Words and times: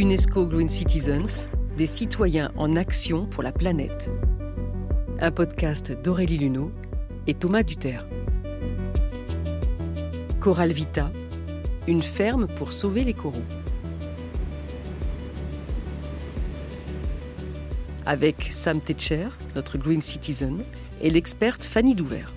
UNESCO 0.00 0.46
Green 0.46 0.70
Citizens, 0.70 1.50
des 1.76 1.84
citoyens 1.84 2.50
en 2.56 2.74
action 2.74 3.26
pour 3.26 3.42
la 3.42 3.52
planète. 3.52 4.10
Un 5.20 5.30
podcast 5.30 5.92
d'Aurélie 5.92 6.38
Luneau 6.38 6.72
et 7.26 7.34
Thomas 7.34 7.62
Duterre. 7.62 8.06
Coral 10.40 10.72
Vita, 10.72 11.12
une 11.86 12.00
ferme 12.00 12.46
pour 12.46 12.72
sauver 12.72 13.04
les 13.04 13.12
coraux. 13.12 13.44
Avec 18.06 18.48
Sam 18.50 18.80
Tetcher, 18.80 19.28
notre 19.54 19.76
Green 19.76 20.00
Citizen, 20.00 20.64
et 21.02 21.10
l'experte 21.10 21.62
Fanny 21.62 21.94
Douvert. 21.94 22.32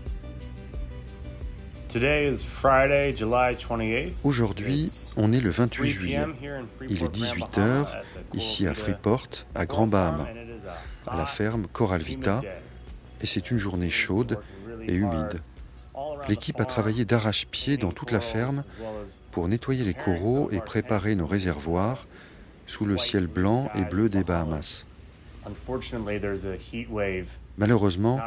Aujourd'hui, 4.24 4.92
on 5.18 5.32
est 5.34 5.40
le 5.40 5.50
28 5.50 5.90
juillet. 5.90 6.26
Il 6.90 7.04
est 7.04 7.16
18h, 7.16 7.88
ici 8.34 8.68
à 8.68 8.74
Freeport, 8.74 9.30
à 9.56 9.66
Grand 9.66 9.88
Bahama, 9.88 10.28
à 11.08 11.18
la 11.18 11.26
ferme 11.26 11.68
Coral 11.68 12.02
Vita, 12.02 12.42
et 13.22 13.26
c'est 13.26 13.52
une 13.52 13.58
journée 13.58 13.90
chaude 13.90 14.40
et 14.88 14.94
humide. 14.94 15.42
L'équipe 16.28 16.60
a 16.60 16.66
travaillé 16.66 17.06
d'arrache-pied 17.06 17.78
dans 17.78 17.92
toute 17.92 18.12
la 18.12 18.22
ferme 18.22 18.64
pour 19.32 19.48
nettoyer 19.48 19.84
les 19.84 19.94
coraux 19.94 20.50
et 20.52 20.60
préparer 20.60 21.16
nos 21.16 21.28
réservoirs 21.28 22.08
sous 22.66 22.86
le 22.86 22.98
ciel 22.98 23.28
blanc 23.28 23.70
et 23.76 23.84
bleu 23.84 24.10
des 24.10 24.24
Bahamas. 24.24 24.86
Malheureusement, 27.58 28.20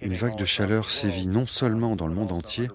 une 0.00 0.14
vague 0.14 0.36
de 0.36 0.44
chaleur 0.44 0.90
sévit 0.90 1.26
non 1.26 1.46
seulement 1.46 1.96
dans 1.96 2.06
le 2.06 2.14
monde 2.14 2.32
entier, 2.32 2.68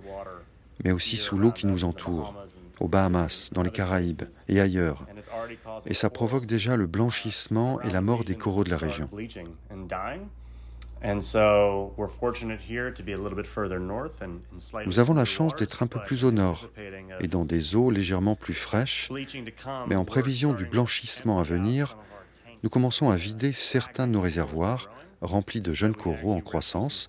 mais 0.84 0.91
aussi 0.91 1.17
sous 1.17 1.38
l'eau 1.38 1.52
qui 1.52 1.67
nous 1.67 1.84
entoure, 1.84 2.35
aux 2.80 2.88
Bahamas, 2.88 3.49
dans 3.53 3.63
les 3.63 3.71
Caraïbes 3.71 4.23
et 4.47 4.59
ailleurs. 4.59 5.05
Et 5.86 5.94
ça 5.94 6.09
provoque 6.09 6.45
déjà 6.45 6.75
le 6.75 6.88
blanchissement 6.88 7.81
et 7.81 7.89
la 7.89 8.02
mort 8.02 8.23
des 8.23 8.36
coraux 8.36 8.63
de 8.63 8.69
la 8.69 8.78
région. 8.78 9.09
Nous 14.85 15.00
avons 15.00 15.13
la 15.13 15.25
chance 15.25 15.56
d'être 15.56 15.83
un 15.83 15.88
peu 15.88 16.00
plus 16.06 16.25
au 16.25 16.31
nord 16.31 16.69
et 17.22 17.28
dans 17.28 17.45
des 17.45 17.75
eaux 17.75 17.89
légèrement 17.89 18.35
plus 18.35 18.53
fraîches, 18.53 19.09
mais 19.88 19.95
en 19.95 20.06
prévision 20.06 20.53
du 20.53 20.66
blanchissement 20.66 21.39
à 21.39 21.44
venir, 21.44 21.97
nous 22.63 22.69
commençons 22.69 23.09
à 23.09 23.16
vider 23.16 23.53
certains 23.53 24.08
de 24.08 24.11
nos 24.11 24.22
réservoirs 24.22 24.89
remplis 25.22 25.62
de 25.62 25.73
jeunes 25.73 25.95
coraux 25.95 26.34
en 26.34 26.42
croissance, 26.42 27.08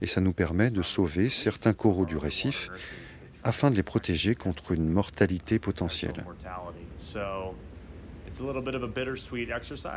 et 0.00 0.06
ça 0.06 0.20
nous 0.20 0.32
permet 0.32 0.70
de 0.70 0.82
sauver 0.82 1.30
certains 1.30 1.72
coraux 1.72 2.06
du 2.06 2.16
récif 2.16 2.70
afin 3.44 3.70
de 3.70 3.76
les 3.76 3.82
protéger 3.82 4.34
contre 4.34 4.72
une 4.72 4.88
mortalité 4.88 5.58
potentielle. 5.58 6.24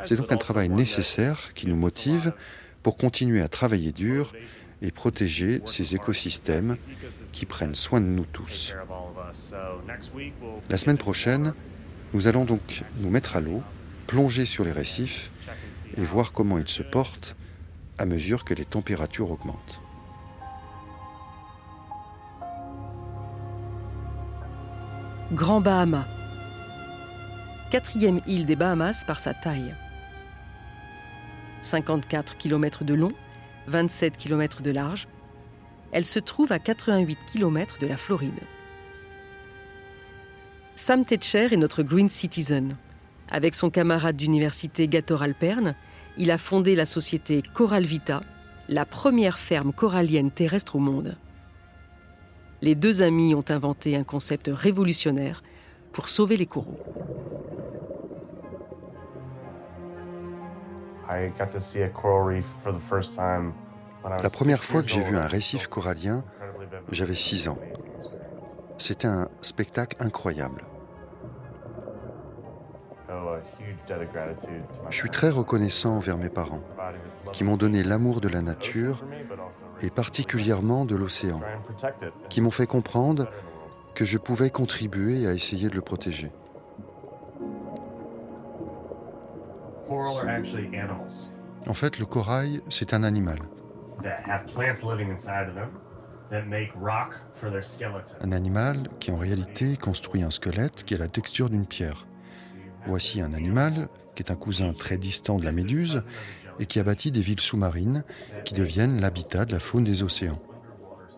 C'est 0.04 0.16
donc 0.16 0.32
un 0.32 0.38
travail 0.38 0.70
nécessaire 0.70 1.54
qui 1.54 1.68
nous 1.68 1.76
motive 1.76 2.34
pour 2.84 2.98
continuer 2.98 3.42
à 3.42 3.48
travailler 3.48 3.92
dur 3.92 4.34
et 4.82 4.92
protéger 4.92 5.62
ces 5.66 5.96
écosystèmes 5.96 6.76
qui 7.32 7.46
prennent 7.46 7.76
soin 7.76 8.02
de 8.02 8.06
nous 8.06 8.26
tous. 8.26 8.76
La 10.70 10.78
semaine 10.78 10.98
prochaine, 10.98 11.54
nous 12.14 12.28
allons 12.28 12.46
donc 12.46 12.84
nous 12.98 13.10
mettre 13.10 13.36
à 13.36 13.42
l'eau 13.42 13.64
plonger 14.08 14.46
sur 14.46 14.64
les 14.64 14.72
récifs 14.72 15.32
et 15.98 16.04
voir 16.04 16.34
comment 16.34 16.58
ils 16.58 16.68
se 16.68 16.84
portent 16.84 17.36
à 17.98 18.06
mesure 18.06 18.44
que 18.44 18.54
les 18.54 18.66
températures 18.66 19.32
augmentent. 19.32 19.80
Grand 25.32 25.60
Bahama, 25.60 26.08
quatrième 27.72 28.22
île 28.28 28.46
des 28.46 28.56
Bahamas 28.56 29.04
par 29.06 29.20
sa 29.20 29.34
taille. 29.34 29.74
54 31.62 32.38
km 32.38 32.84
de 32.84 32.94
long, 32.94 33.12
27 33.68 34.18
km 34.18 34.62
de 34.62 34.72
large, 34.72 35.08
elle 35.92 36.06
se 36.06 36.20
trouve 36.20 36.52
à 36.52 36.60
88 36.60 37.18
km 37.32 37.80
de 37.80 37.88
la 37.88 37.98
Floride. 37.98 38.40
Sam 40.76 41.06
Tetcher 41.06 41.54
est 41.54 41.58
notre 41.58 41.84
Green 41.84 42.10
Citizen. 42.10 42.76
Avec 43.36 43.54
son 43.54 43.70
camarade 43.70 44.16
d'université 44.16 44.88
Gator 44.88 45.22
Alperne, 45.22 45.76
il 46.18 46.32
a 46.32 46.38
fondé 46.38 46.74
la 46.74 46.86
société 46.86 47.42
Coral 47.42 47.84
Vita, 47.84 48.22
la 48.70 48.86
première 48.86 49.40
ferme 49.40 49.74
corallienne 49.74 50.32
terrestre 50.32 50.78
au 50.78 50.80
monde. 50.80 51.18
Les 52.62 52.76
deux 52.76 53.02
amis 53.02 53.36
ont 53.36 53.44
inventé 53.50 53.98
un 53.98 54.06
concept 54.06 54.50
révolutionnaire 54.50 55.44
pour 55.92 56.08
sauver 56.08 56.38
les 56.38 56.46
coraux. 56.46 56.80
La 64.06 64.30
première 64.30 64.64
fois 64.64 64.82
que 64.82 64.88
j'ai 64.88 65.04
vu 65.04 65.18
un 65.18 65.28
récif 65.28 65.68
corallien, 65.68 66.24
j'avais 66.90 67.16
6 67.16 67.50
ans. 67.50 67.58
C'était 68.78 69.08
un 69.08 69.28
spectacle 69.42 69.98
incroyable. 70.00 70.64
Je 74.90 74.96
suis 74.96 75.10
très 75.10 75.30
reconnaissant 75.30 75.98
envers 75.98 76.18
mes 76.18 76.30
parents, 76.30 76.62
qui 77.32 77.44
m'ont 77.44 77.58
donné 77.58 77.84
l'amour 77.84 78.22
de 78.22 78.28
la 78.28 78.42
nature 78.42 79.04
et 79.82 79.90
particulièrement 79.90 80.86
de 80.86 80.96
l'océan, 80.96 81.42
qui 82.30 82.42
m'ont 82.42 82.52
fait 82.52 82.68
comprendre 82.68 83.28
que 83.94 84.06
je 84.06 84.18
pouvais 84.18 84.50
contribuer 84.50 85.28
à 85.28 85.34
essayer 85.34 85.70
de 85.70 85.76
le 85.76 85.82
protéger. 85.82 86.32
En 91.68 91.74
fait, 91.74 92.00
le 92.00 92.06
corail, 92.06 92.62
c'est 92.70 92.94
un 92.94 93.04
animal. 93.04 93.40
Un 98.22 98.32
animal 98.32 98.90
qui 99.00 99.12
en 99.12 99.18
réalité 99.18 99.78
construit 99.78 100.24
un 100.24 100.32
squelette 100.32 100.84
qui 100.84 100.96
a 100.96 100.98
la 100.98 101.08
texture 101.08 101.50
d'une 101.50 101.66
pierre. 101.66 102.08
Voici 102.88 103.22
un 103.22 103.34
animal 103.34 103.90
qui 104.16 104.24
est 104.24 104.32
un 104.32 104.36
cousin 104.36 104.74
très 104.74 104.98
distant 104.98 105.38
de 105.38 105.46
la 105.46 105.52
méduse 105.52 106.04
et 106.60 106.66
qui 106.66 106.80
a 106.80 106.84
bâti 106.84 107.12
des 107.12 107.22
villes 107.22 107.42
sous-marines 107.42 108.04
qui 108.46 108.54
deviennent 108.54 109.02
l'habitat 109.02 109.46
de 109.46 109.52
la 109.52 109.60
faune 109.60 109.84
des 109.84 110.04
océans. 110.04 110.42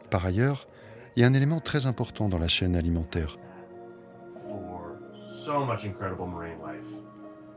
Par 0.09 0.25
ailleurs, 0.25 0.67
il 1.15 1.21
y 1.21 1.23
a 1.23 1.27
un 1.27 1.33
élément 1.33 1.59
très 1.59 1.85
important 1.85 2.29
dans 2.29 2.39
la 2.39 2.47
chaîne 2.47 2.75
alimentaire. 2.75 3.37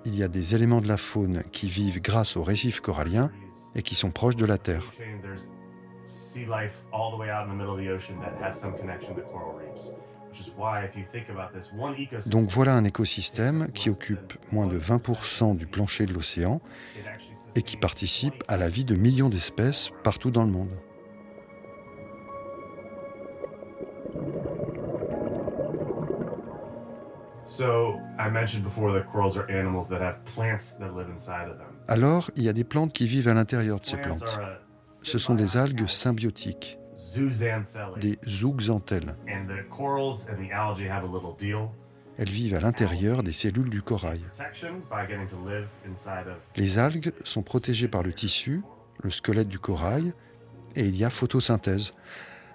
Il 0.04 0.14
y 0.14 0.22
a 0.22 0.28
des 0.28 0.54
éléments 0.54 0.80
de 0.80 0.88
la 0.88 0.96
faune 0.96 1.42
qui 1.52 1.68
vivent 1.68 2.00
grâce 2.00 2.36
aux 2.36 2.42
récifs 2.42 2.80
coralliens 2.80 3.30
et 3.74 3.82
qui 3.82 3.94
sont 3.94 4.10
proches 4.10 4.36
de 4.36 4.46
la 4.46 4.58
Terre. 4.58 4.90
Donc 12.26 12.50
voilà 12.50 12.74
un 12.74 12.84
écosystème 12.84 13.68
qui 13.72 13.90
occupe 13.90 14.34
moins 14.52 14.66
de 14.66 14.78
20% 14.78 15.56
du 15.56 15.66
plancher 15.66 16.06
de 16.06 16.12
l'océan 16.12 16.60
et 17.56 17.62
qui 17.62 17.76
participe 17.76 18.44
à 18.48 18.56
la 18.56 18.68
vie 18.68 18.84
de 18.84 18.94
millions 18.94 19.28
d'espèces 19.28 19.90
partout 20.04 20.30
dans 20.30 20.44
le 20.44 20.50
monde. 20.50 20.70
Alors, 31.88 32.30
il 32.36 32.44
y 32.44 32.48
a 32.48 32.52
des 32.52 32.64
plantes 32.64 32.92
qui 32.92 33.06
vivent 33.06 33.28
à 33.28 33.34
l'intérieur 33.34 33.80
de 33.80 33.86
ces 33.86 33.96
plantes. 33.96 34.38
Ce 35.02 35.18
sont 35.18 35.34
des 35.34 35.56
algues 35.56 35.88
symbiotiques 35.88 36.79
des 38.00 38.18
zooxanthelles. 38.26 39.14
Elles 42.18 42.28
vivent 42.28 42.54
à 42.54 42.60
l'intérieur 42.60 43.22
des 43.22 43.32
cellules 43.32 43.70
du 43.70 43.82
corail. 43.82 44.20
Les 46.56 46.78
algues 46.78 47.12
sont 47.24 47.42
protégées 47.42 47.88
par 47.88 48.02
le 48.02 48.12
tissu, 48.12 48.62
le 49.02 49.10
squelette 49.10 49.48
du 49.48 49.58
corail, 49.58 50.12
et 50.76 50.86
il 50.86 50.96
y 50.96 51.04
a 51.04 51.10
photosynthèse. 51.10 51.94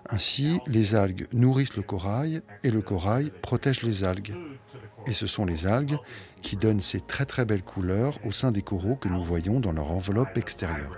Ainsi, 0.07 0.61
les 0.67 0.93
algues 0.93 1.27
nourrissent 1.33 1.75
le 1.75 1.81
corail 1.81 2.41
et 2.63 2.69
le 2.69 2.81
corail 2.81 3.31
protège 3.41 3.81
les 3.81 4.03
algues. 4.03 4.35
Et 5.07 5.13
ce 5.13 5.25
sont 5.25 5.45
les 5.45 5.65
algues 5.65 5.97
qui 6.41 6.57
donnent 6.57 6.81
ces 6.81 7.01
très 7.01 7.25
très 7.25 7.45
belles 7.45 7.63
couleurs 7.63 8.19
au 8.23 8.31
sein 8.31 8.51
des 8.51 8.61
coraux 8.61 8.95
que 8.95 9.09
nous 9.09 9.23
voyons 9.23 9.59
dans 9.59 9.71
leur 9.71 9.91
enveloppe 9.91 10.37
extérieure. 10.37 10.95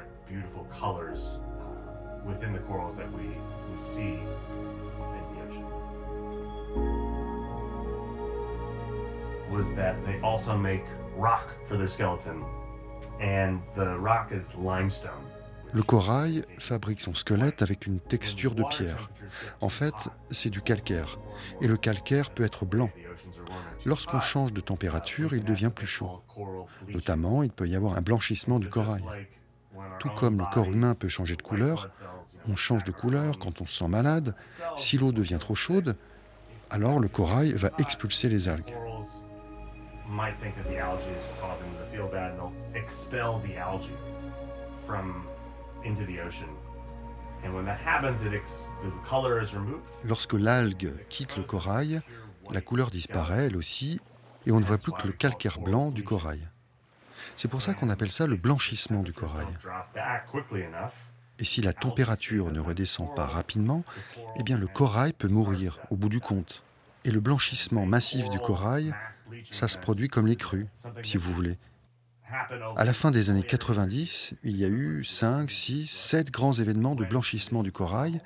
Within 2.28 2.54
the 2.54 2.60
corals 2.68 2.96
that 2.96 3.12
we, 3.14 3.28
we 3.72 3.78
see 3.78 4.20
in 4.20 5.24
the 5.34 5.42
ocean 5.48 5.66
was 9.52 9.74
that 9.76 9.96
they 10.06 10.20
also 10.22 10.58
make 10.58 10.84
rock 11.16 11.56
for 11.68 11.78
their 11.78 11.88
skeleton. 11.88 12.44
And 13.20 13.62
the 13.76 13.98
rock 13.98 14.32
is 14.32 14.56
limestone. 14.56 15.24
Le 15.74 15.84
corail 15.84 16.46
fabrique 16.60 17.02
son 17.02 17.14
squelette 17.14 17.62
avec 17.62 17.88
une 17.88 18.00
texture 18.00 18.56
de 18.56 18.64
pierre. 18.64 19.10
En 19.60 19.70
fait, 19.70 19.94
c'est 20.32 20.50
du 20.50 20.62
calcaire. 20.62 21.20
Et 21.62 21.68
le 21.68 21.78
calcaire 21.78 22.30
peut 22.30 22.46
être 22.46 22.66
blanc. 22.66 22.90
Lorsqu'on 23.86 24.20
change 24.20 24.54
de 24.54 24.62
température, 24.62 25.34
il 25.34 25.44
devient 25.44 25.72
plus 25.74 25.86
chaud. 25.86 26.22
Notamment, 26.88 27.44
il 27.44 27.52
peut 27.52 27.68
y 27.68 27.76
avoir 27.76 27.98
un 27.98 28.02
blanchissement 28.02 28.60
du 28.60 28.70
corail. 28.70 29.04
Tout 30.00 30.10
comme 30.10 30.38
le 30.38 30.46
corps 30.52 30.70
humain 30.70 30.96
peut 30.96 31.10
changer 31.10 31.36
de 31.36 31.42
couleur, 31.42 31.90
on 32.50 32.56
change 32.56 32.84
de 32.84 32.92
couleur 32.92 33.40
quand 33.40 33.62
on 33.62 33.66
se 33.66 33.80
sent 33.80 33.88
malade. 33.88 34.36
Si 34.78 34.98
l'eau 34.98 35.12
devient 35.12 35.38
trop 35.40 35.56
chaude, 35.56 35.96
alors 36.70 37.00
le 37.00 37.08
corail 37.08 37.54
va 37.54 37.70
expulser 37.80 38.30
les 38.30 38.48
algues. 38.48 38.74
Lorsque 50.06 50.34
l'algue 50.34 50.94
quitte 51.10 51.38
le 51.38 51.44
corail, 51.44 52.02
la 52.52 52.62
couleur 52.62 52.90
disparaît 52.90 53.48
elle 53.48 53.58
aussi, 53.58 54.00
et 54.46 54.52
on 54.52 54.60
ne 54.60 54.66
voit 54.66 54.78
plus 54.78 54.94
que 54.94 55.08
le 55.08 55.14
calcaire 55.14 55.60
blanc 55.60 55.92
du 55.92 56.04
corail. 56.04 56.48
C'est 57.36 57.48
pour 57.48 57.62
ça 57.62 57.74
qu'on 57.74 57.90
appelle 57.90 58.12
ça 58.12 58.28
le 58.28 58.36
blanchissement 58.36 59.04
du 59.04 59.14
corail. 59.14 59.48
Et 61.40 61.46
si 61.46 61.62
la 61.62 61.74
température 61.74 62.52
ne 62.52 62.60
redescend 62.60 63.14
pas 63.16 63.26
rapidement, 63.26 63.84
eh 64.40 64.44
bien 64.44 64.58
le 64.58 64.68
corail 64.68 65.14
peut 65.14 65.28
mourir 65.28 65.80
au 65.92 65.96
bout 65.96 66.10
du 66.10 66.20
compte. 66.20 66.64
Et 67.06 67.12
le 67.12 67.20
blanchissement 67.20 67.86
massif 67.86 68.30
du 68.30 68.40
corail, 68.40 68.94
ça 69.52 69.68
se 69.68 69.78
produit 69.78 70.08
comme 70.10 70.28
les 70.28 70.36
crues, 70.36 70.68
si 71.04 71.18
vous 71.18 71.32
voulez. 71.34 71.58
À 72.76 72.84
la 72.84 72.94
fin 72.94 73.12
des 73.12 73.30
années 73.30 73.44
90, 73.44 74.34
il 74.44 74.58
y 74.58 74.66
a 74.66 74.68
eu 74.68 75.04
5, 75.04 75.50
6, 75.50 75.88
7 75.90 76.32
grands 76.32 76.54
événements 76.54 76.96
de 76.96 77.06
blanchissement 77.06 77.64
du 77.64 77.72
corail, 77.72 78.20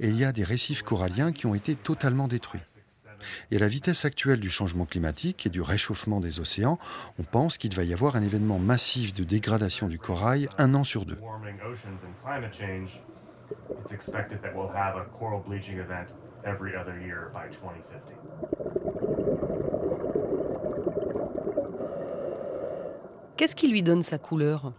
et 0.00 0.08
il 0.08 0.16
y 0.16 0.24
a 0.24 0.32
des 0.32 0.44
récifs 0.44 0.82
coralliens 0.82 1.30
qui 1.30 1.46
ont 1.46 1.54
été 1.54 1.76
totalement 1.76 2.26
détruits. 2.26 2.62
Et 3.50 3.56
à 3.56 3.58
la 3.58 3.68
vitesse 3.68 4.04
actuelle 4.04 4.40
du 4.40 4.50
changement 4.50 4.86
climatique 4.86 5.46
et 5.46 5.50
du 5.50 5.62
réchauffement 5.62 6.20
des 6.20 6.40
océans, 6.40 6.78
on 7.18 7.22
pense 7.24 7.58
qu'il 7.58 7.74
va 7.74 7.84
y 7.84 7.92
avoir 7.92 8.16
un 8.16 8.22
événement 8.22 8.58
massif 8.58 9.14
de 9.14 9.24
dégradation 9.24 9.88
du 9.88 9.98
corail 9.98 10.48
un 10.58 10.74
an 10.74 10.84
sur 10.84 11.04
deux. 11.04 11.18
Qu'est-ce 23.36 23.56
qui 23.56 23.68
lui 23.68 23.82
donne 23.82 24.02
sa 24.02 24.18
couleur? 24.18 24.72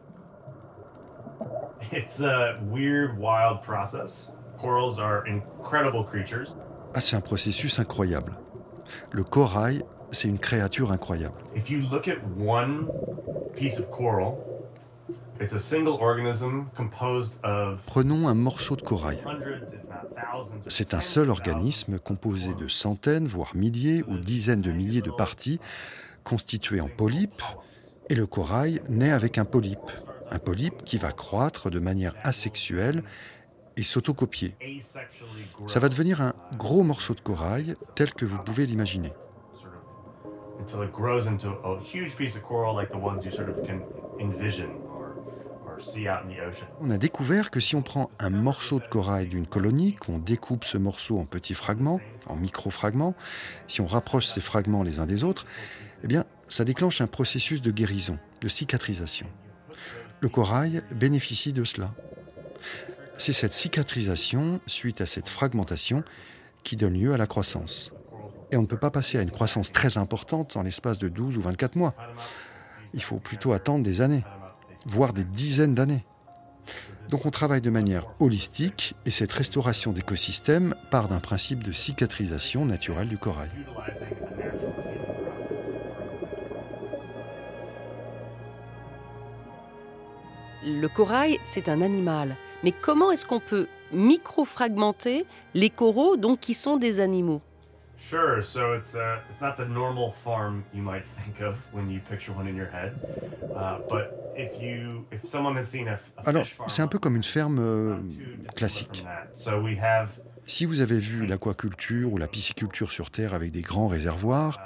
Ah, 6.93 7.01
c'est 7.01 7.15
un 7.15 7.21
processus 7.21 7.79
incroyable. 7.79 8.37
Le 9.11 9.23
corail, 9.23 9.81
c'est 10.11 10.27
une 10.27 10.39
créature 10.39 10.91
incroyable. 10.91 11.35
Prenons 17.87 18.27
un 18.27 18.33
morceau 18.33 18.75
de 18.75 18.81
corail. 18.81 19.19
C'est 20.67 20.93
un 20.93 21.01
seul 21.01 21.29
organisme 21.29 21.97
composé 21.97 22.53
de 22.53 22.67
centaines, 22.67 23.27
voire 23.27 23.55
milliers 23.55 24.03
ou 24.07 24.17
dizaines 24.17 24.61
de 24.61 24.71
milliers 24.71 25.01
de 25.01 25.11
parties 25.11 25.59
constituées 26.23 26.81
en 26.81 26.89
polypes, 26.89 27.41
et 28.09 28.15
le 28.15 28.27
corail 28.27 28.81
naît 28.89 29.11
avec 29.11 29.37
un 29.37 29.45
polype, 29.45 29.79
un 30.29 30.39
polype 30.39 30.83
qui 30.83 30.97
va 30.97 31.11
croître 31.11 31.71
de 31.71 31.79
manière 31.79 32.13
asexuelle 32.23 33.03
et 33.77 33.83
s'autocopier. 33.83 34.55
Ça 35.65 35.79
va 35.79 35.89
devenir 35.89 36.21
un 36.21 36.33
gros 36.61 36.83
morceau 36.83 37.15
de 37.15 37.21
corail 37.21 37.75
tel 37.95 38.13
que 38.13 38.23
vous 38.23 38.37
pouvez 38.37 38.67
l'imaginer. 38.67 39.11
On 46.79 46.91
a 46.91 46.97
découvert 46.99 47.49
que 47.49 47.59
si 47.59 47.75
on 47.75 47.81
prend 47.81 48.11
un 48.19 48.29
morceau 48.29 48.79
de 48.79 48.85
corail 48.85 49.25
d'une 49.25 49.47
colonie, 49.47 49.95
qu'on 49.95 50.19
découpe 50.19 50.63
ce 50.63 50.77
morceau 50.77 51.17
en 51.17 51.25
petits 51.25 51.55
fragments, 51.55 51.99
en 52.27 52.35
micro-fragments, 52.35 53.15
si 53.67 53.81
on 53.81 53.87
rapproche 53.87 54.27
ces 54.27 54.41
fragments 54.41 54.83
les 54.83 54.99
uns 54.99 55.07
des 55.07 55.23
autres, 55.23 55.47
eh 56.03 56.07
bien, 56.07 56.25
ça 56.45 56.63
déclenche 56.63 57.01
un 57.01 57.07
processus 57.07 57.63
de 57.63 57.71
guérison, 57.71 58.19
de 58.39 58.47
cicatrisation. 58.47 59.25
Le 60.19 60.29
corail 60.29 60.83
bénéficie 60.95 61.53
de 61.53 61.63
cela. 61.63 61.91
C'est 63.17 63.33
cette 63.33 63.55
cicatrisation, 63.55 64.59
suite 64.67 65.01
à 65.01 65.07
cette 65.07 65.27
fragmentation, 65.27 66.03
qui 66.63 66.75
donne 66.75 66.93
lieu 66.93 67.13
à 67.13 67.17
la 67.17 67.27
croissance. 67.27 67.91
Et 68.51 68.57
on 68.57 68.61
ne 68.61 68.67
peut 68.67 68.77
pas 68.77 68.91
passer 68.91 69.17
à 69.17 69.21
une 69.21 69.31
croissance 69.31 69.71
très 69.71 69.97
importante 69.97 70.57
en 70.57 70.63
l'espace 70.63 70.97
de 70.97 71.07
12 71.07 71.37
ou 71.37 71.41
24 71.41 71.75
mois. 71.75 71.93
Il 72.93 73.01
faut 73.01 73.17
plutôt 73.17 73.53
attendre 73.53 73.83
des 73.83 74.01
années, 74.01 74.23
voire 74.85 75.13
des 75.13 75.23
dizaines 75.23 75.75
d'années. 75.75 76.05
Donc 77.09 77.25
on 77.25 77.29
travaille 77.29 77.61
de 77.61 77.69
manière 77.69 78.05
holistique 78.19 78.95
et 79.05 79.11
cette 79.11 79.31
restauration 79.31 79.91
d'écosystème 79.91 80.75
part 80.91 81.07
d'un 81.07 81.19
principe 81.19 81.63
de 81.63 81.71
cicatrisation 81.71 82.65
naturelle 82.65 83.09
du 83.09 83.17
corail. 83.17 83.49
Le 90.63 90.87
corail, 90.87 91.39
c'est 91.45 91.69
un 91.69 91.81
animal. 91.81 92.35
Mais 92.63 92.71
comment 92.71 93.11
est-ce 93.11 93.25
qu'on 93.25 93.39
peut 93.39 93.67
micro-fragmenter 93.93 95.25
les 95.53 95.69
coraux 95.69 96.17
donc 96.17 96.39
qui 96.39 96.53
sont 96.53 96.77
des 96.77 96.99
animaux 96.99 97.41
Sure, 98.09 98.43
so 98.43 98.73
it's 98.73 98.95
uh, 98.95 99.19
it's 99.29 99.41
not 99.41 99.57
the 99.57 99.67
normal 99.67 100.11
farm 100.11 100.63
you 100.73 100.81
might 100.81 101.03
think 101.23 101.39
of 101.39 101.55
when 101.71 101.89
you 101.91 101.99
picture 101.99 102.33
one 102.33 102.47
in 102.47 102.55
your 102.55 102.67
head, 102.67 102.93
uh, 103.55 103.77
but 103.87 104.09
if 104.35 104.59
you 104.59 105.05
if 105.11 105.23
someone 105.23 105.55
has 105.55 105.65
seen 105.65 105.87
a, 105.87 105.99
a 106.17 106.27
Alors, 106.27 106.47
c'est 106.67 106.81
un 106.81 106.87
peu 106.87 106.97
comme 106.97 107.15
une 107.15 107.23
ferme 107.23 107.59
euh, 107.59 107.97
classique. 108.55 109.05
So 109.35 109.61
we 109.61 109.77
have 109.79 110.19
si 110.43 110.65
vous 110.65 110.81
avez 110.81 110.99
vu 110.99 111.25
l'aquaculture 111.25 112.11
ou 112.11 112.17
la 112.17 112.27
pisciculture 112.27 112.91
sur 112.91 113.11
Terre 113.11 113.33
avec 113.33 113.51
des 113.51 113.61
grands 113.61 113.87
réservoirs, 113.87 114.59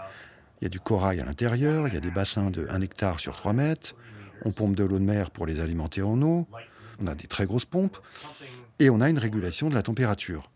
il 0.62 0.63
y 0.63 0.68
a 0.68 0.69
du 0.69 0.80
corail 0.80 1.19
à 1.19 1.25
l'intérieur, 1.25 1.88
il 1.88 1.94
y 1.94 1.98
a 1.98 2.00
des 2.00 2.12
bassins 2.12 2.50
de 2.50 2.66
1 2.69 2.81
hectare 2.81 3.19
sur 3.19 3.36
3 3.36 3.54
mètres, 3.54 3.95
on 4.45 4.51
pompe 4.51 4.75
de 4.75 4.83
l'eau 4.83 5.00
de 5.00 5.04
mer 5.04 5.31
pour 5.31 5.45
les 5.45 5.60
alimenter 5.60 6.01
en 6.01 6.22
eau, 6.22 6.48
on 7.02 7.08
a 7.08 7.16
des 7.16 7.28
très 7.28 7.46
grosses 7.46 7.66
pompes 7.66 7.98
et 8.80 8.90
on 8.90 9.02
a 9.02 9.10
une 9.10 9.20
régulation 9.20 9.70
de 9.70 9.76
la 9.76 9.84
température. 9.84 10.50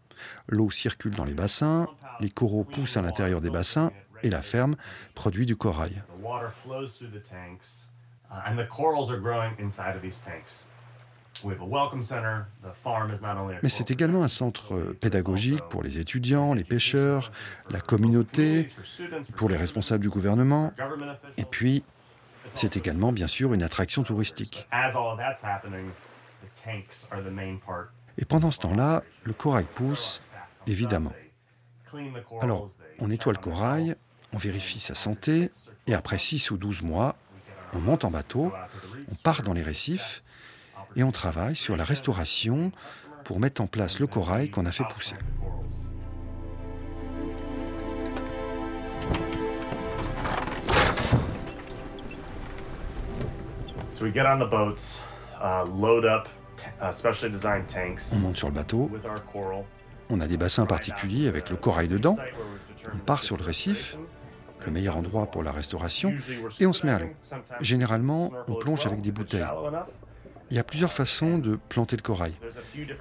L'eau 0.48 0.70
circule 0.72 1.16
dans 1.16 1.26
les 1.26 1.34
bassins, 1.34 1.88
les 2.20 2.30
coraux 2.30 2.64
poussent 2.64 2.98
à 2.98 3.02
l'intérieur 3.02 3.42
des 3.42 3.50
bassins 3.50 3.92
et 4.24 4.30
la 4.30 4.42
ferme 4.42 4.76
produit 5.16 5.46
du 5.46 5.56
corail. 5.56 6.04
Mais 13.64 13.70
c'est 13.70 13.92
également 13.92 14.24
un 14.24 14.28
centre 14.28 14.94
pédagogique 15.00 15.62
pour 15.70 15.84
les 15.84 15.98
étudiants, 16.00 16.54
les 16.54 16.66
pêcheurs, 16.66 17.32
la 17.70 17.80
communauté, 17.80 18.68
pour 19.38 19.48
les 19.48 19.56
responsables 19.56 20.02
du 20.02 20.10
gouvernement. 20.10 20.74
Et 21.38 21.46
puis, 21.46 21.84
c'est 22.54 22.76
également 22.76 23.12
bien 23.12 23.28
sûr 23.28 23.54
une 23.54 23.64
attraction 23.64 24.04
touristique. 24.04 24.68
Et 28.18 28.26
pendant 28.26 28.52
ce 28.52 28.60
temps-là, 28.60 29.04
le 29.24 29.34
corail 29.34 29.66
pousse, 29.74 30.22
évidemment. 30.68 31.14
Alors, 32.42 32.70
on 33.00 33.08
nettoie 33.08 33.34
le 33.34 33.40
corail, 33.40 33.96
on 34.34 34.38
vérifie 34.38 34.80
sa 34.80 34.96
santé, 34.96 35.52
et 35.88 35.94
après 35.94 36.18
6 36.18 36.52
ou 36.52 36.58
12 36.58 36.82
mois, 36.82 37.16
on 37.74 37.80
monte 37.80 38.04
en 38.04 38.12
bateau, 38.12 38.52
on 39.12 39.16
part 39.16 39.42
dans 39.42 39.54
les 39.54 39.64
récifs, 39.64 40.24
et 40.96 41.04
on 41.04 41.12
travaille 41.12 41.56
sur 41.56 41.78
la 41.78 41.84
restauration 41.84 42.72
pour 43.24 43.40
mettre 43.40 43.62
en 43.62 43.68
place 43.68 44.00
le 44.00 44.08
corail 44.08 44.50
qu'on 44.50 44.66
a 44.66 44.72
fait 44.72 44.86
pousser. 44.90 45.16
So 53.94 54.06
we 54.06 54.14
get 54.14 54.26
on 54.26 54.40
the 54.40 54.50
boats, 54.50 55.02
on 58.14 58.18
monte 58.18 58.38
sur 58.38 58.48
le 58.48 58.54
bateau. 58.54 58.92
On 60.10 60.20
a 60.22 60.28
des 60.28 60.38
bassins 60.38 60.66
particuliers 60.66 61.28
avec 61.28 61.50
le 61.50 61.56
corail 61.56 61.88
dedans. 61.88 62.18
On 62.94 62.98
part 62.98 63.24
sur 63.24 63.38
le 63.38 63.44
récif, 63.44 63.98
le 64.66 64.72
meilleur 64.72 64.98
endroit 64.98 65.28
pour 65.28 65.44
la 65.44 65.52
restauration, 65.52 66.14
et 66.60 66.66
on 66.66 66.74
se 66.74 66.86
met 66.86 66.92
à 66.92 67.00
l'eau. 67.00 67.10
Généralement, 67.62 68.32
on 68.48 68.56
plonge 68.56 68.86
avec 68.86 69.02
des 69.02 69.12
bouteilles. 69.12 69.46
Il 70.52 70.56
y 70.56 70.60
a 70.60 70.64
plusieurs 70.64 70.92
façons 70.92 71.38
de 71.38 71.58
planter 71.70 71.96
le 71.96 72.02
corail. 72.02 72.34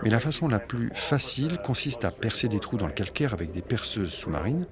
Mais 0.03 0.11
la 0.11 0.21
façon 0.21 0.49
la 0.49 0.59
plus 0.59 0.91
facile 0.95 1.59
consiste 1.65 2.05
à 2.05 2.11
percer 2.11 2.49
des 2.49 2.61
trous 2.61 2.77
dans 2.77 2.87
le 2.87 2.93
calcaire 2.93 3.33
avec 3.33 3.53
des 3.53 3.63
perceuses 3.63 4.13
sous-marines. 4.13 4.67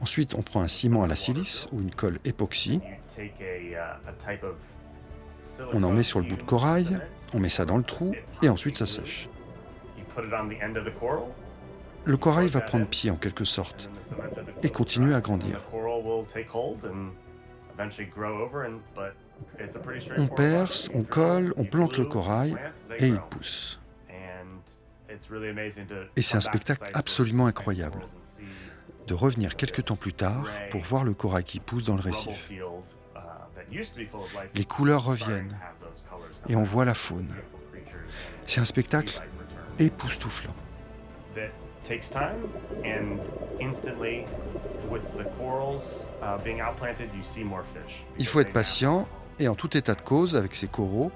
Ensuite, 0.00 0.34
on 0.34 0.42
prend 0.42 0.60
un 0.60 0.68
ciment 0.68 1.04
à 1.04 1.06
la 1.06 1.14
silice 1.14 1.68
ou 1.72 1.80
une 1.80 1.94
colle 1.94 2.18
époxy 2.24 2.80
On 5.72 5.82
en 5.82 5.90
met 5.90 6.02
sur 6.02 6.20
le 6.20 6.26
bout 6.26 6.36
de 6.36 6.42
corail, 6.42 7.00
on 7.34 7.38
met 7.38 7.48
ça 7.48 7.64
dans 7.64 7.76
le 7.76 7.82
trou 7.82 8.14
et 8.42 8.48
ensuite 8.48 8.76
ça 8.76 8.86
sèche. 8.86 9.28
Le 12.04 12.16
corail 12.16 12.48
va 12.48 12.60
prendre 12.60 12.86
pied 12.86 13.10
en 13.10 13.16
quelque 13.16 13.44
sorte 13.44 13.88
et 14.62 14.70
continuer 14.70 15.14
à 15.14 15.20
grandir. 15.20 15.60
On 20.16 20.26
perce, 20.26 20.90
on 20.94 21.02
colle, 21.02 21.54
on 21.56 21.64
plante 21.64 21.96
le 21.96 22.04
corail 22.04 22.56
et 22.98 23.08
il 23.08 23.20
pousse. 23.30 23.80
Et 26.16 26.22
c'est 26.22 26.36
un 26.36 26.40
spectacle 26.40 26.90
absolument 26.94 27.46
incroyable 27.46 28.00
de 29.06 29.14
revenir 29.14 29.56
quelques 29.56 29.86
temps 29.86 29.96
plus 29.96 30.12
tard 30.12 30.46
pour 30.70 30.82
voir 30.82 31.04
le 31.04 31.14
corail 31.14 31.44
qui 31.44 31.60
pousse 31.60 31.86
dans 31.86 31.96
le 31.96 32.02
récif. 32.02 32.50
Les 34.54 34.64
couleurs 34.64 35.04
reviennent 35.04 35.56
et 36.48 36.56
on 36.56 36.62
voit 36.62 36.84
la 36.84 36.94
faune. 36.94 37.28
C'est 38.46 38.60
un 38.60 38.64
spectacle 38.64 39.20
époustouflant. 39.78 40.54
Il 48.18 48.26
faut 48.26 48.40
être 48.40 48.52
patient 48.52 49.08
et 49.38 49.48
en 49.48 49.54
tout 49.54 49.76
état 49.76 49.94
de 49.94 50.02
cause 50.02 50.36
avec 50.36 50.54
ces 50.54 50.68
coraux, 50.68 51.10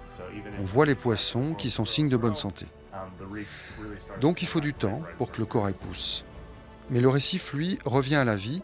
on 0.59 0.65
voit 0.65 0.87
les 0.87 0.95
poissons 0.95 1.55
qui 1.55 1.71
sont 1.71 1.85
signes 1.85 2.09
de 2.09 2.17
bonne 2.17 2.35
santé. 2.35 2.67
Donc 4.21 4.43
il 4.43 4.49
faut 4.49 4.61
du 4.61 4.75
temps 4.75 5.03
pour 5.19 5.31
que 5.31 5.39
le 5.39 5.47
corail 5.47 5.75
pousse. 5.75 6.25
Mais 6.91 7.01
le 7.01 7.09
récif, 7.09 7.53
lui, 7.53 7.79
revient 7.85 8.17
à 8.17 8.25
la 8.25 8.37
vie, 8.37 8.63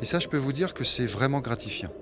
et 0.00 0.04
ça 0.04 0.18
je 0.18 0.28
peux 0.28 0.36
vous 0.36 0.52
dire 0.52 0.74
que 0.74 0.84
c'est 0.84 1.06
vraiment 1.06 1.40
gratifiant. 1.40 1.92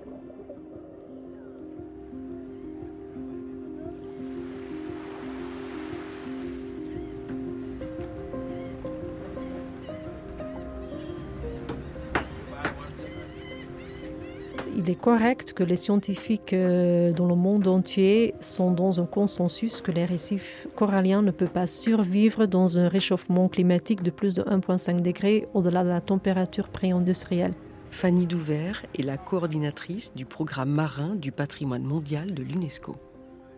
Est 14.91 14.95
correct 14.95 15.53
que 15.53 15.63
les 15.63 15.77
scientifiques 15.77 16.53
euh, 16.53 17.11
dans 17.13 17.25
le 17.25 17.35
monde 17.35 17.67
entier 17.67 18.35
sont 18.41 18.71
dans 18.71 19.01
un 19.01 19.05
consensus 19.05 19.81
que 19.81 19.91
les 19.91 20.05
récifs 20.05 20.67
coralliens 20.75 21.21
ne 21.21 21.31
peuvent 21.31 21.49
pas 21.49 21.67
survivre 21.67 22.45
dans 22.45 22.77
un 22.77 22.87
réchauffement 22.87 23.47
climatique 23.47 24.03
de 24.03 24.11
plus 24.11 24.35
de 24.35 24.43
1,5 24.43 25.01
degré 25.01 25.47
au-delà 25.53 25.83
de 25.83 25.89
la 25.89 26.01
température 26.01 26.69
pré-industrielle. 26.69 27.53
Fanny 27.89 28.27
Douvert 28.27 28.83
est 28.97 29.03
la 29.03 29.17
coordinatrice 29.17 30.13
du 30.13 30.25
programme 30.25 30.71
marin 30.71 31.15
du 31.15 31.31
patrimoine 31.31 31.83
mondial 31.83 32.33
de 32.33 32.43
l'UNESCO. 32.43 32.95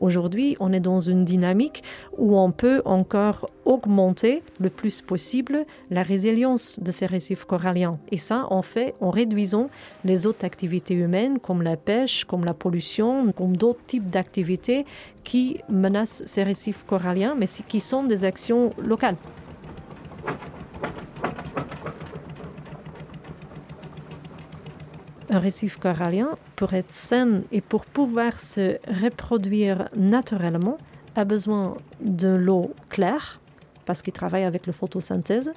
Aujourd'hui, 0.03 0.57
on 0.60 0.74
est 0.74 0.81
dans 0.81 1.00
une 1.00 1.24
dynamique 1.24 1.81
où 2.17 2.38
on 2.38 2.51
peut 2.51 2.81
encore 2.83 3.50
augmenter 3.63 4.43
le 4.60 4.69
plus 4.69 5.00
possible 5.00 5.65
la 5.91 6.03
résilience 6.03 6.77
de 6.81 6.91
ces 6.91 7.05
récifs 7.05 7.45
coralliens. 7.45 7.98
Et 8.12 8.17
ça, 8.17 8.48
on 8.51 8.62
fait 8.62 8.95
en 9.00 9.12
réduisant 9.12 9.69
les 10.03 10.27
autres 10.27 10.43
activités 10.43 10.93
humaines 10.93 11.39
comme 11.39 11.62
la 11.62 11.77
pêche, 11.77 12.25
comme 12.25 12.43
la 12.43 12.53
pollution, 12.53 13.31
comme 13.31 13.55
d'autres 13.55 13.86
types 13.88 14.10
d'activités 14.10 14.86
qui 15.24 15.62
menacent 15.69 16.24
ces 16.25 16.43
récifs 16.43 16.83
coralliens, 16.86 17.33
mais 17.39 17.48
qui 17.65 17.79
sont 17.79 18.03
des 18.03 18.25
actions 18.25 18.74
locales. 18.77 19.15
Un 25.34 25.40
récif 25.40 25.78
corallien, 25.78 26.30
pour 26.56 26.74
être 26.74 26.92
sain 26.92 27.42
et 27.52 27.62
pour 27.62 27.86
pouvoir 27.86 28.40
se 28.40 28.78
reproduire 29.02 29.90
naturellement, 29.96 30.78
a 31.16 31.25
besoin 31.25 31.78
de 32.02 32.30
l'eau 32.30 32.74
claire, 32.90 33.40
parce 33.86 34.02
qu'il 34.02 34.13
travaille 34.13 34.44
avec 34.44 34.66
la 34.66 34.74
photosynthèse. 34.74 35.52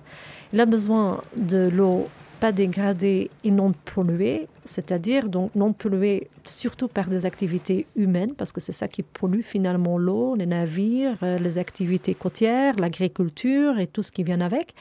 Il 0.52 0.60
a 0.60 0.66
besoin 0.66 1.22
de 1.36 1.68
l'eau 1.68 2.08
pas 2.40 2.52
dégradée 2.52 3.30
et 3.44 3.50
non 3.50 3.72
polluée, 3.72 4.48
c'est-à-dire 4.64 5.28
donc 5.28 5.54
non 5.54 5.72
polluée 5.72 6.28
surtout 6.44 6.88
par 6.88 7.08
des 7.08 7.26
activités 7.26 7.86
humaines, 7.96 8.34
parce 8.34 8.52
que 8.52 8.60
c'est 8.60 8.72
ça 8.72 8.88
qui 8.88 9.02
pollue 9.02 9.42
finalement 9.42 9.98
l'eau, 9.98 10.34
les 10.34 10.46
navires, 10.46 11.18
euh, 11.22 11.38
les 11.38 11.58
activités 11.58 12.14
côtières, 12.14 12.76
l'agriculture 12.76 13.78
et 13.78 13.86
tout 13.86 14.02
ce 14.02 14.12
qui 14.12 14.22
vient 14.22 14.40
avec, 14.40 14.74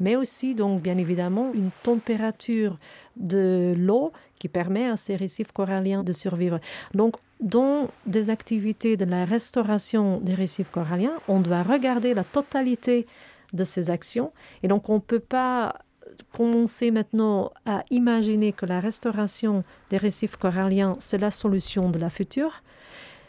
mais 0.00 0.16
aussi 0.16 0.54
donc 0.54 0.82
bien 0.82 0.98
évidemment 0.98 1.52
une 1.52 1.70
température 1.82 2.78
de 3.16 3.74
l'eau 3.76 4.12
qui 4.38 4.48
permet 4.48 4.88
à 4.88 4.96
ces 4.96 5.14
récifs 5.14 5.52
coralliens 5.52 6.02
de 6.02 6.12
survivre. 6.12 6.58
Donc, 6.94 7.16
dans 7.40 7.88
des 8.06 8.28
activités 8.28 8.96
de 8.96 9.04
la 9.04 9.24
restauration 9.24 10.18
des 10.20 10.34
récifs 10.34 10.70
coralliens, 10.70 11.14
on 11.28 11.40
doit 11.40 11.62
regarder 11.62 12.12
la 12.12 12.24
totalité 12.24 13.06
de 13.52 13.64
ces 13.64 13.90
actions. 13.90 14.32
Et 14.64 14.68
donc, 14.68 14.88
on 14.88 14.94
ne 14.94 15.00
peut 15.00 15.20
pas 15.20 15.76
commencer 16.32 16.90
maintenant 16.90 17.52
à 17.66 17.82
imaginer 17.90 18.52
que 18.52 18.66
la 18.66 18.80
restauration 18.80 19.64
des 19.90 19.96
récifs 19.96 20.36
coralliens, 20.36 20.94
c'est 20.98 21.18
la 21.18 21.30
solution 21.30 21.90
de 21.90 21.98
la 21.98 22.10
future. 22.10 22.62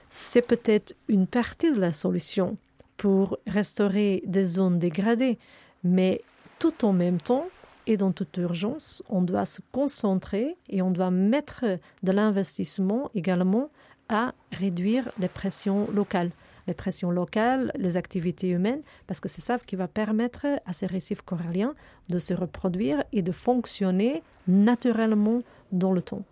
C'est 0.10 0.42
peut-être 0.42 0.96
une 1.08 1.28
partie 1.28 1.72
de 1.72 1.80
la 1.80 1.92
solution 1.92 2.58
pour 2.98 3.38
restaurer 3.48 4.24
des 4.26 4.46
zones 4.46 4.80
dégradées, 4.80 5.40
mais 5.84 6.22
tout 6.60 6.86
en 6.86 6.94
même 6.94 7.20
temps, 7.20 7.48
et 7.86 7.98
dans 7.98 8.12
toute 8.12 8.38
urgence, 8.38 9.04
on 9.10 9.22
doit 9.22 9.46
se 9.46 9.60
concentrer 9.72 10.56
et 10.70 10.82
on 10.82 10.92
doit 10.92 11.12
mettre 11.12 11.66
de 12.04 12.12
l'investissement 12.12 13.10
également 13.14 13.70
à 14.10 14.34
réduire 14.52 15.12
les 15.20 15.28
pressions 15.28 15.90
locales. 15.92 16.32
Les 16.68 16.74
pressions 16.74 17.12
locales, 17.12 17.72
les 17.76 17.98
activités 17.98 18.50
humaines, 18.50 18.82
parce 19.08 19.20
que 19.20 19.30
c'est 19.30 19.42
ça 19.42 19.58
qui 19.60 19.76
va 19.76 19.88
permettre 19.88 20.46
à 20.66 20.74
ces 20.74 20.86
récifs 20.86 21.22
coralliens 21.22 21.76
de 22.10 22.20
se 22.20 22.34
reproduire 22.34 23.04
et 23.12 23.22
de 23.22 23.32
fonctionner 23.32 24.24
naturellement 24.48 25.42
dans 25.72 25.92
le 25.92 26.02
temps. 26.02 26.24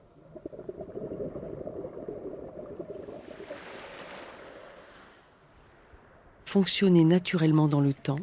Fonctionner 6.45 7.05
naturellement 7.05 7.67
dans 7.67 7.81
le 7.81 7.93
temps 7.93 8.19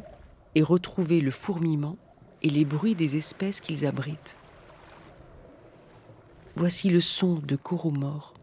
et 0.55 0.61
retrouver 0.61 1.21
le 1.21 1.31
fourmillement 1.31 1.97
et 2.41 2.49
les 2.49 2.65
bruits 2.65 2.95
des 2.95 3.17
espèces 3.17 3.59
qu'ils 3.61 3.85
abritent. 3.85 4.37
Voici 6.55 6.89
le 6.89 7.01
son 7.01 7.35
de 7.35 7.55
coraux 7.55 7.91
morts. 7.91 8.33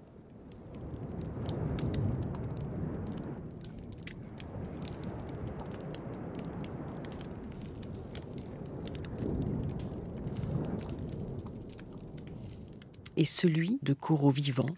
Et 13.17 13.25
celui 13.25 13.79
de 13.83 13.93
coraux 13.93 14.31
vivants 14.31 14.75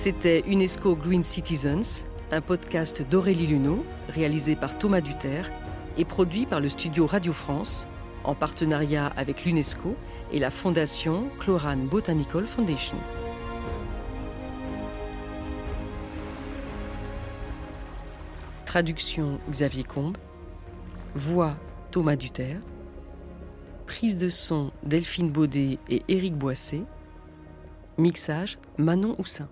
C'était 0.00 0.44
UNESCO 0.46 0.94
Green 0.94 1.24
Citizens, 1.24 2.06
un 2.30 2.40
podcast 2.40 3.02
d'Aurélie 3.02 3.48
Luneau, 3.48 3.84
réalisé 4.08 4.54
par 4.54 4.78
Thomas 4.78 5.00
Duterre 5.00 5.50
et 5.96 6.04
produit 6.04 6.46
par 6.46 6.60
le 6.60 6.68
studio 6.68 7.04
Radio 7.04 7.32
France 7.32 7.88
en 8.22 8.36
partenariat 8.36 9.08
avec 9.16 9.44
l'UNESCO 9.44 9.96
et 10.30 10.38
la 10.38 10.52
fondation 10.52 11.28
Cloran 11.40 11.78
Botanical 11.78 12.46
Foundation. 12.46 12.96
Traduction 18.66 19.40
Xavier 19.50 19.82
Combe. 19.82 20.16
Voix 21.16 21.56
Thomas 21.90 22.14
Duterre. 22.14 22.60
Prise 23.88 24.16
de 24.16 24.28
son 24.28 24.70
Delphine 24.84 25.30
Baudet 25.30 25.80
et 25.88 26.04
Éric 26.06 26.36
Boissé. 26.36 26.84
Mixage 27.98 28.60
Manon 28.76 29.16
Houssin. 29.18 29.48